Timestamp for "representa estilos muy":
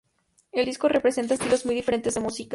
0.89-1.75